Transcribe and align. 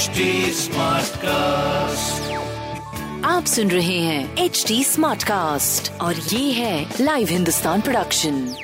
HD 0.00 0.06
cast 1.16 2.32
आप 3.24 3.44
सुन 3.44 3.70
रहे 3.70 3.98
हैं 3.98 4.36
एच 4.36 4.64
डी 4.68 4.84
स्मार्ट 4.84 5.24
कास्ट 5.24 5.92
और 6.00 6.16
ये 6.16 6.52
है 6.52 6.94
लाइव 7.00 7.28
हिंदुस्तान 7.28 7.80
प्रोडक्शन 7.80 8.54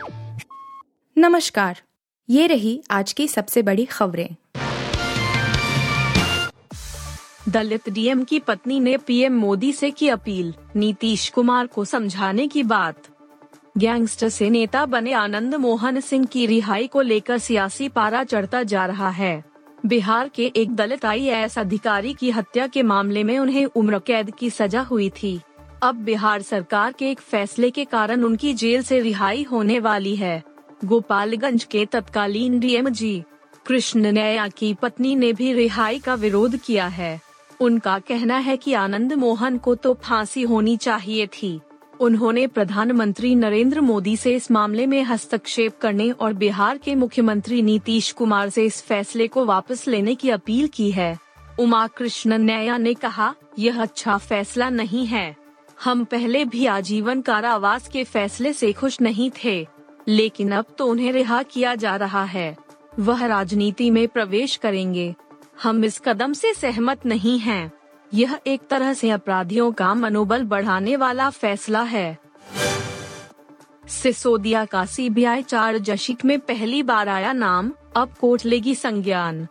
नमस्कार। 1.19 1.83
ये 2.31 2.47
रही 2.47 2.83
आज 2.91 3.13
की 3.13 3.29
सबसे 3.29 3.63
बड़ी 3.63 3.85
खबरें। 3.85 4.29
दलित 7.49 7.89
डीएम 7.89 8.25
की 8.25 8.39
पत्नी 8.39 8.81
ने 8.81 8.97
पीएम 8.97 9.33
मोदी 9.33 9.73
से 9.73 9.91
की 9.91 10.09
अपील 10.09 10.55
नीतीश 10.77 11.29
कुमार 11.29 11.67
को 11.67 11.85
समझाने 11.85 12.49
की 12.49 12.63
बात। 12.63 13.03
गैंगस्टर 13.79 14.29
से 14.29 14.51
नेता 14.51 14.87
बने 14.87 15.13
आनंद 15.13 15.55
मोहन 15.55 16.01
सिंह 16.01 16.27
की 16.27 16.47
रिहाई 16.47 16.87
को 16.87 17.01
लेकर 17.01 17.39
सियासी 17.39 17.89
पारा 17.89 18.25
चढ़ता 18.25 18.63
जा 18.63 18.87
रहा 18.87 19.11
है। 19.11 19.56
बिहार 19.87 20.29
के 20.29 20.45
एक 20.57 20.75
दलित 20.77 21.05
आई 21.05 21.29
अधिकारी 21.29 22.13
की 22.15 22.31
हत्या 22.31 22.67
के 22.67 22.83
मामले 22.83 23.23
में 23.25 23.39
उन्हें 23.39 23.65
उम्र 23.67 23.99
कैद 23.99 24.31
की 24.31 24.51
सजा 24.51 24.81
हुई 24.81 25.09
थी। 25.11 25.41
अब 25.83 25.95
बिहार 25.95 26.43
सरकार 26.43 26.93
के 26.93 27.11
एक 27.11 27.21
फैसले 27.21 27.71
के 27.71 27.85
कारण 27.85 28.23
उनकी 28.23 28.53
जेल 28.55 28.83
से 28.83 29.01
रिहाई 29.01 29.43
होने 29.43 29.79
वाली 29.79 30.17
है। 30.17 30.43
गोपालगंज 30.85 31.65
के 31.65 31.85
तत्कालीन 31.87 32.59
डीएम 32.61 32.89
जी 32.89 33.23
कृष्ण 33.67 34.13
नया 34.13 34.49
की 34.49 34.75
पत्नी 34.75 35.15
ने 35.15 35.33
भी 35.33 35.53
रिहाई 35.53 35.99
का 35.99 36.15
विरोध 36.15 36.57
किया 36.57 36.87
है। 36.87 37.21
उनका 37.61 37.99
कहना 37.99 38.39
है 38.39 38.57
कि 38.57 38.73
आनंद 38.73 39.13
मोहन 39.13 39.59
को 39.59 39.75
तो 39.75 39.95
फांसी 39.95 40.43
होनी 40.43 40.77
चाहिए 40.77 41.27
थी। 41.27 41.61
उन्होंने 42.01 42.47
प्रधानमंत्री 42.47 43.35
नरेंद्र 43.35 43.81
मोदी 43.81 44.17
से 44.17 44.35
इस 44.35 44.51
मामले 44.51 44.87
में 44.87 45.03
हस्तक्षेप 45.03 45.79
करने 45.81 46.11
और 46.11 46.33
बिहार 46.33 46.79
के 46.79 46.95
मुख्यमंत्री 46.95 47.63
नीतीश 47.63 48.13
कुमार 48.13 48.49
से 48.49 48.65
इस 48.65 48.83
फैसले 48.83 49.29
को 49.29 49.45
वापस 49.45 49.87
लेने 49.89 50.15
की 50.15 50.31
अपील 50.31 50.69
की 50.69 50.91
है। 50.91 51.19
उमा 51.61 51.87
कृष्ण 51.87 52.39
न्याया 52.39 52.77
ने 52.77 52.95
कहा, 52.95 53.35
यह 53.59 53.83
अच्छा 53.83 54.19
फैसला 54.19 54.71
नहीं 54.71 55.07
है। 55.07 55.37
हम 55.85 56.05
पहले 56.05 56.45
भी 56.45 56.67
आजीवन 56.67 57.21
कारावास 57.21 57.89
के 57.89 58.05
फैसले 58.05 58.53
से 58.53 58.73
खुश 58.73 59.01
नहीं 59.01 59.31
थे, 59.45 59.67
लेकिन 60.09 60.53
अब 60.53 60.65
तो 60.79 60.87
उन्हें 60.87 61.13
रिहा 61.13 61.43
किया 61.43 61.75
जा 61.75 61.97
रहा 61.97 62.25
है। 62.25 62.57
वह 62.99 63.27
राजनीति 63.27 63.91
में 63.91 64.09
प्रवेश 64.09 64.57
करेंगे। 64.57 65.15
हम 65.63 65.85
इस 65.85 66.01
कदम 66.05 66.33
से 66.33 66.55
सहमत 66.55 67.07
नहीं 67.07 67.39
हैं। 67.39 67.73
यह 68.17 68.39
एक 68.47 68.61
तरह 68.71 68.93
से 68.93 69.11
अपराधियों 69.11 69.73
का 69.73 69.95
मनोबल 69.95 70.43
बढ़ाने 70.43 70.97
वाला 70.97 71.31
फैसला 71.31 71.83
है। 71.83 72.19
सिसोदिया 73.89 74.65
का 74.65 74.85
सीबीआई 74.85 75.43
चार 75.43 75.79
जशिक 75.79 76.25
में 76.25 76.41
पहली 76.41 76.83
बार 76.83 77.09
आया 77.09 77.33
नाम, 77.33 77.73
अब 77.97 78.15
कोर्ट 78.21 78.45
लेगी 78.45 78.75
संज्ञान। 78.75 79.47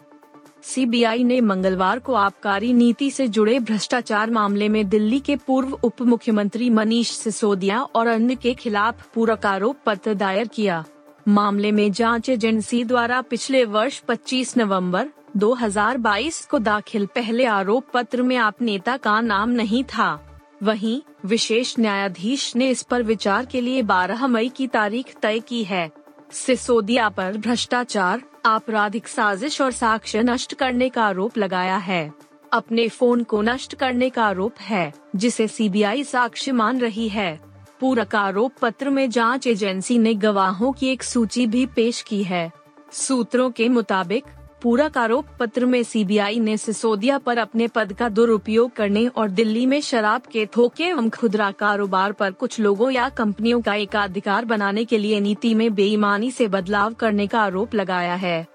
सीबीआई 0.64 1.24
ने 1.24 1.42
मंगलवार 1.42 2.00
को 2.00 2.14
आबकारी 2.14 2.74
नीति 2.74 3.12
से 3.12 3.28
जुड़े 3.28 3.60
भ्रष्टाचार 3.60 4.32
मामले 4.32 4.70
में 4.70 4.90
दिल्ली 4.90 5.20
के 5.20 5.36
पूर्व 5.36 5.80
उप 5.84 6.02
मुख्यमंत्री 6.02 6.70
मनीष 6.70 7.12
सिसोदिया 7.12 7.82
और 7.82 8.08
अन्य 8.08 8.36
के 8.36 8.54
खिलाफ 8.54 9.08
पूरक 9.14 9.46
आरोप 9.46 9.78
पत्र 9.86 10.14
दायर 10.14 10.48
किया। 10.48 10.86
मामले 11.28 11.72
में 11.72 11.92
जाँच 11.92 12.30
एजेंसी 12.30 12.84
द्वारा 12.84 13.22
पिछले 13.22 13.66
वर्ष 13.66 14.00
25 14.00 14.58
नवंबर 14.58 15.10
2022 15.38 16.46
को 16.46 16.60
दाखिल 16.60 17.06
पहले 17.06 17.46
आरोप 17.46 17.86
पत्र 17.94 18.22
में 18.22 18.36
आप 18.36 18.62
नेता 18.62 18.98
का 18.98 19.22
नाम 19.22 19.50
नहीं 19.50 19.84
था। 19.84 20.42
वहीं, 20.64 21.02
विशेष 21.26 21.76
न्यायाधीश 21.80 22.56
ने 22.56 22.70
इस 22.70 22.84
पर 22.84 23.04
विचार 23.04 23.46
के 23.46 23.62
लिए 23.62 23.82
12 23.82 24.28
मई 24.28 24.50
की 24.50 24.68
तारीख 24.68 25.16
तय 25.22 25.40
की 25.40 25.64
है। 25.64 25.92
सिसोदिया 26.32 27.10
पर 27.10 27.38
भ्रष्टाचार, 27.38 28.22
आपराधिक 28.46 29.08
साजिश 29.08 29.62
और 29.62 29.72
साक्ष्य 29.72 30.24
नष्ट 30.24 30.54
करने 30.54 30.90
का 30.90 31.06
आरोप 31.06 31.38
लगाया 31.38 31.78
है। 31.78 32.14
अपने 32.54 32.90
फ़ोन 32.90 33.24
को 33.24 33.42
नष्ट 33.42 33.76
करने 33.76 34.10
का 34.10 34.26
आरोप 34.26 34.54
है, 34.60 34.94
जिसे 35.16 35.48
सीबीआई 35.48 36.04
साक्ष्य 36.04 36.52
मान 36.52 36.80
रही 36.80 37.10
है। 37.10 37.40
पूरक 37.80 38.16
आरोप 38.16 38.52
पत्र 38.62 38.90
में 38.90 39.10
जाँच 39.10 39.48
एजेंसी 39.48 39.98
ने 39.98 40.14
गवाहों 40.14 40.72
की 40.72 40.88
एक 40.88 41.04
सूची 41.04 41.48
भी 41.48 41.66
पेश 41.66 42.02
की 42.02 42.24
है। 42.24 42.52
सूत्रों 42.92 43.52
के 43.52 43.70
मुताबिक 43.70 44.24
पूरक 44.66 44.98
आरोप 44.98 45.26
पत्र 45.40 45.66
में 45.66 45.84
सीबीआई 45.84 46.40
ने 46.40 46.58
सिसोदिया 46.58 47.18
पर 47.18 47.38
अपने 47.38 47.68
पद 47.68 47.94
का 47.94 48.10
दुरुपयोग 48.10 48.72
करने 48.72 49.08
और 49.08 49.30
दिल्ली 49.30 49.66
में 49.66 49.82
शराब 49.82 50.22
के 50.22 50.46
थोके 50.46 50.84
एवं 50.84 51.10
खुदरा 51.10 51.52
कारोबार 51.52 52.12
पर 52.12 52.32
कुछ 52.32 52.60
लोगों 52.60 52.92
या 52.92 53.10
कंपनियों 53.10 53.62
का 53.62 53.74
एकाधिकार 53.74 54.46
बनाने 54.46 54.86
के 54.86 54.98
लिए 54.98 55.20
नीति 55.20 55.54
में 55.56 55.76
बेईमानी 55.76 56.32
से 56.32 56.48
बदलाव 56.48 56.94
करने 56.94 57.28
का 57.28 57.42
आरोप 57.42 57.76
लगाया 57.76 58.16
है। 58.16 58.48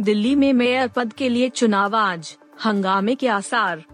दिल्ली 0.00 0.34
में 0.34 0.52
मेयर 0.52 0.88
पद 0.88 1.12
के 1.12 1.28
लिए 1.28 1.48
चुनाव 1.48 1.96
आज, 1.96 2.36
हंगामे 2.64 3.14
के 3.14 3.28
आसार। 3.28 3.84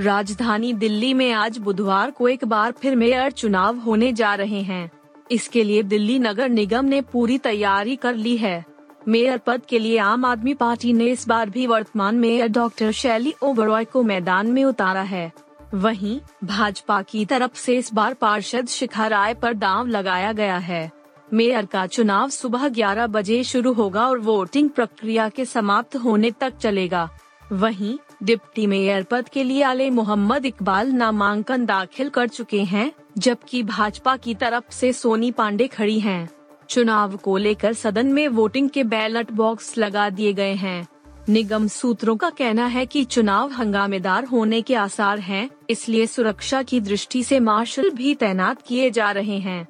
राजधानी 0.00 0.72
दिल्ली 0.72 1.14
में 1.14 1.32
आज 1.32 1.58
बुधवार 1.58 2.10
को 2.10 2.28
एक 2.28 2.44
बार 2.44 2.72
फिर 2.72 2.96
मेयर 2.96 3.30
चुनाव 3.30 3.76
होने 3.76 4.12
जा 4.12 4.34
रहे 4.34 4.60
हैं। 4.62 4.90
इसके 5.30 5.64
लिए 5.64 5.82
दिल्ली 5.82 6.18
नगर 6.18 6.48
निगम 6.48 6.84
ने 6.84 7.00
पूरी 7.00 7.38
तैयारी 7.38 7.96
कर 7.96 8.14
ली 8.14 8.36
है। 8.36 8.71
मेयर 9.08 9.38
पद 9.38 9.62
के 9.68 9.78
लिए 9.78 9.98
आम 9.98 10.24
आदमी 10.24 10.54
पार्टी 10.54 10.92
ने 10.92 11.04
इस 11.04 11.28
बार 11.28 11.50
भी 11.50 11.66
वर्तमान 11.66 12.14
मेयर 12.14 12.48
डॉक्टर 12.48 12.92
शैली 12.92 13.34
ओबरॉय 13.42 13.84
को 13.84 14.02
मैदान 14.02 14.46
में 14.46 14.64
उतारा 14.64 15.00
है। 15.00 15.32
वहीं, 15.74 16.20
भाजपा 16.44 17.02
की 17.02 17.24
तरफ़ 17.24 17.54
से 17.54 17.76
इस 17.76 17.94
बार 17.94 18.14
पार्षद 18.14 18.66
शिखा 18.66 19.06
राय 19.06 19.34
पर 19.34 19.54
दांव 19.54 19.86
लगाया 19.86 20.32
गया 20.32 20.58
है। 20.58 20.92
मेयर 21.34 21.66
का 21.66 21.86
चुनाव 21.86 22.28
सुबह 22.28 22.68
11 22.68 23.06
बजे 23.06 23.44
शुरू 23.44 23.72
होगा 23.72 24.08
और 24.08 24.18
वोटिंग 24.18 24.70
प्रक्रिया 24.70 25.28
के 25.28 25.44
समाप्त 25.44 25.96
होने 25.96 26.30
तक 26.30 26.56
चलेगा। 26.56 27.10
वहीं, 27.52 27.98
डिप्टी 28.22 28.66
मेयर 28.66 29.02
पद 29.02 29.28
के 29.28 29.44
लिए 29.44 29.62
आले 29.62 29.90
मोहम्मद 29.90 30.46
इकबाल 30.46 30.88
नामांकन 30.88 31.66
दाखिल 31.66 32.08
कर 32.08 32.28
चुके 32.28 32.62
हैं, 32.62 32.92
जबकि 33.18 33.62
भाजपा 33.62 34.16
की 34.16 34.34
तरफ़ 34.34 34.64
से 34.70 34.92
सोनी 34.92 35.30
पांडे 35.30 35.66
खड़ी 35.66 36.00
हैं। 36.00 36.30
चुनाव 36.72 37.16
को 37.16 37.36
लेकर 37.36 37.72
सदन 37.72 38.06
में 38.06 38.28
वोटिंग 38.28 38.68
के 38.70 38.84
बैलेट 38.84 39.32
बॉक्स 39.32 39.76
लगा 39.78 40.08
दिए 40.10 40.32
गए 40.32 40.52
हैं। 40.54 40.86
निगम 41.28 41.66
सूत्रों 41.68 42.16
का 42.16 42.30
कहना 42.30 42.66
है 42.66 42.84
कि 42.86 43.04
चुनाव 43.04 43.50
हंगामेदार 43.52 44.24
होने 44.24 44.60
के 44.62 44.74
आसार 44.74 45.18
हैं, 45.18 45.48
इसलिए 45.70 46.06
सुरक्षा 46.06 46.62
की 46.62 46.80
दृष्टि 46.80 47.22
से 47.22 47.40
मार्शल 47.40 47.90
भी 47.90 48.14
तैनात 48.14 48.62
किए 48.62 48.90
जा 48.90 49.10
रहे 49.10 49.38
हैं। 49.38 49.66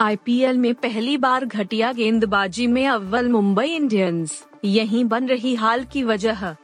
आईपीएल 0.00 0.58
में 0.58 0.74
पहली 0.74 1.16
बार 1.16 1.44
घटिया 1.44 1.92
गेंदबाजी 1.92 2.66
में 2.66 2.86
अव्वल 2.86 3.28
मुंबई 3.28 3.68
इंडियंस 3.68 4.44
यही 4.64 5.04
बन 5.04 5.28
रही 5.28 5.54
हाल 5.54 5.84
की 5.84 6.02
वजह। 6.02 6.54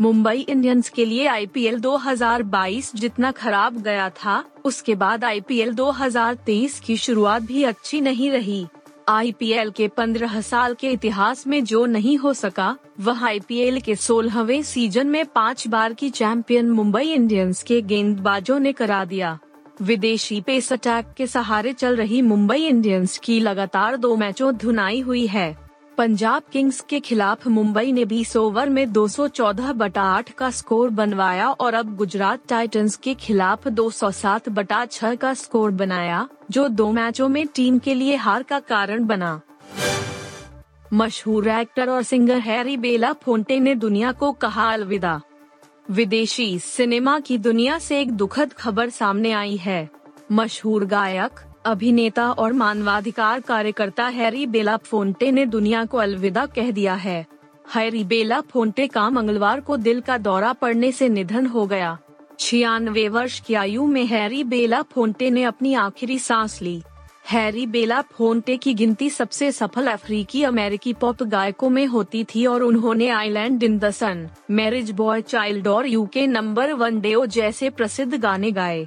मुंबई 0.00 0.38
इंडियंस 0.38 0.88
के 0.88 1.04
लिए 1.04 1.26
आईपीएल 1.26 1.78
2022 1.80 2.90
जितना 2.94 3.30
खराब 3.30 3.76
गया 3.82 4.08
था, 4.10 4.44
उसके 4.64 4.94
बाद 4.94 5.24
आईपीएल 5.24 5.72
2023 5.74 6.78
की 6.80 6.96
शुरुआत 6.96 7.42
भी 7.42 7.62
अच्छी 7.64 8.00
नहीं 8.00 8.30
रही। 8.30 8.66
आईपीएल 9.08 9.70
के 9.70 9.88
15 9.88 10.40
साल 10.40 10.74
के 10.74 10.90
इतिहास 10.90 11.46
में 11.46 11.64
जो 11.64 11.86
नहीं 11.86 12.18
हो 12.18 12.32
सका, 12.32 12.76
वह 13.00 13.24
आईपीएल 13.26 13.80
के 13.80 13.96
सोलहवें 13.96 14.62
सीज़न 14.62 15.06
में 15.06 15.24
पाँच 15.26 15.68
बार 15.68 15.92
की 15.92 16.10
चैंपियन 16.10 16.70
मुंबई 16.70 17.12
इंडियंस 17.12 17.62
के 17.62 17.82
गेंदबाजों 17.82 18.58
ने 18.58 18.72
करा 18.72 19.04
दिया। 19.04 19.38
विदेशी 19.82 20.40
पेस 20.40 20.72
अटैक 20.72 21.14
के 21.16 21.26
सहारे 21.26 21.72
चल 21.72 21.96
रही 21.96 22.22
मुंबई 22.22 22.66
इंडियंस 22.66 23.18
की 23.18 23.40
लगातार 23.40 23.96
दो 23.96 24.16
मैचों 24.16 24.56
धुनाई 24.56 25.00
हुई 25.00 25.26
है। 25.26 25.65
पंजाब 25.98 26.42
किंग्स 26.52 26.80
के 26.80 27.00
खिलाफ 27.00 27.46
मुंबई 27.46 27.92
ने 27.92 28.04
20 28.04 28.36
ओवर 28.36 28.68
में 28.68 28.92
214 28.92 29.72
बटा 29.72 30.02
आठ 30.02 30.30
का 30.30 30.50
स्कोर 30.50 30.90
बनवाया 30.90 31.50
और 31.50 31.74
अब 31.74 31.96
गुजरात 31.96 32.40
टाइटंस 32.48 32.96
के 32.96 33.14
खिलाफ 33.14 33.68
207 33.68 34.48
बटा 34.48 34.84
छह 34.86 35.14
का 35.14 35.34
स्कोर 35.34 35.70
बनाया, 35.70 36.28
जो 36.50 36.68
दो 36.68 36.90
मैचों 36.92 37.28
में 37.28 37.46
टीम 37.46 37.78
के 37.78 37.94
लिए 37.94 38.16
हार 38.16 38.42
का 38.42 38.60
कारण 38.60 39.04
बना। 39.04 39.40
मशहूर 40.92 41.48
एक्टर 41.48 41.90
और 41.90 42.02
सिंगर 42.02 42.38
हैरी 42.38 42.76
बेला 42.76 43.12
फोन्टे 43.12 43.60
ने 43.60 43.74
दुनिया 43.74 44.12
को 44.12 44.32
कहा 44.32 44.72
अलविदा। 44.72 45.20
विदेशी 45.90 46.58
सिनेमा 46.58 47.18
की 47.20 47.38
दुनिया 47.38 47.78
से 47.78 48.00
एक 48.00 48.12
दुखद 48.12 48.52
खबर 48.52 48.90
सामने 48.90 49.32
आई 49.32 49.56
है। 49.56 49.90
मशहूर 50.32 50.84
गायक 50.84 51.40
अभिनेता 51.66 52.30
और 52.32 52.52
मानवाधिकार 52.52 53.40
कार्यकर्ता 53.40 54.06
हैरी 54.08 54.46
बेला 54.46 54.76
फोन्टे 54.76 55.30
ने 55.30 55.46
दुनिया 55.46 55.84
को 55.84 55.98
अलविदा 55.98 56.46
कह 56.46 56.70
दिया 56.70 56.94
है। 56.94 57.24
हैरी 57.74 58.02
बेला 58.04 58.40
फोन्टे 58.40 58.86
का 58.86 59.08
मंगलवार 59.10 59.60
को 59.60 59.76
दिल 59.76 60.00
का 60.00 60.18
दौरा 60.18 60.52
पड़ने 60.52 60.92
से 60.92 61.08
निधन 61.08 61.46
हो 61.46 61.66
गया। 61.66 61.96
छियानवे 62.40 63.08
वर्ष 63.08 63.38
की 63.40 63.54
आयु 63.54 63.86
में 63.86 64.04
हैरी 64.06 64.42
बेला 64.44 64.82
फोन्टे 64.82 65.30
ने 65.30 65.42
अपनी 65.44 65.74
आखिरी 65.74 66.18
सांस 66.18 66.60
ली। 66.62 66.82
हैरी 67.30 67.66
बेला 67.66 68.00
फोन्टे 68.12 68.56
की 68.56 68.74
गिनती 68.74 69.08
सबसे 69.10 69.50
सफल 69.52 69.86
अफ्रीकी 69.86 70.42
अमेरिकी 70.42 70.92
पॉप 70.92 71.22
गायकों 71.22 71.70
में 71.70 71.86
होती 71.86 72.22
थी 72.24 72.44
और 72.46 72.62
उन्होंने 72.62 73.08
island 73.08 73.62
in 73.62 73.78
the 73.78 73.90
sun, 73.90 74.28
Mary's 74.50 74.90
boy 74.90 75.22
child 75.22 75.68
और 75.68 75.86
UK 75.86 76.26
number 76.26 76.72
one 76.72 77.00
day o 77.00 77.24
जैसे 77.26 77.70
प्रसिद्ध 77.70 78.14
गाने 78.14 78.50
गाए। 78.50 78.86